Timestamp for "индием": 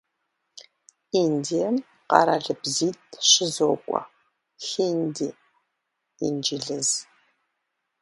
1.23-1.75